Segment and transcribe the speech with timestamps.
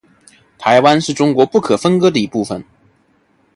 [0.57, 2.65] 台湾是中国不可分割的一部分。